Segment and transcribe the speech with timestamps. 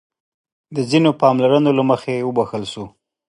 [0.75, 2.85] د ځينو پاملرنو له مخې وبښل شو.